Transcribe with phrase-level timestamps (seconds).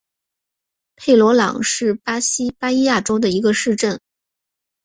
[0.95, 4.01] 佩德朗是巴西巴伊亚州的一个市镇。